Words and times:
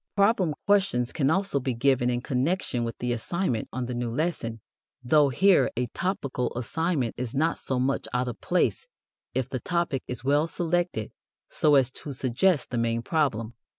Problem 0.17 0.55
questions 0.65 1.13
can 1.13 1.29
also 1.29 1.59
be 1.59 1.75
given 1.75 2.09
in 2.09 2.21
connection 2.21 2.83
with 2.83 2.97
the 2.97 3.13
assignment 3.13 3.67
on 3.71 3.85
the 3.85 3.93
new 3.93 4.09
lesson, 4.09 4.59
though 5.03 5.29
here 5.29 5.69
a 5.77 5.85
topical 5.93 6.51
assignment 6.57 7.13
is 7.19 7.35
not 7.35 7.59
so 7.59 7.79
much 7.79 8.07
out 8.11 8.27
of 8.27 8.41
place 8.41 8.87
if 9.35 9.47
the 9.47 9.59
topic 9.59 10.01
is 10.07 10.23
well 10.23 10.47
selected 10.47 11.11
so 11.51 11.75
as 11.75 11.91
to 11.91 12.13
suggest 12.13 12.71
the 12.71 12.79
main 12.79 13.03
problem. 13.03 13.53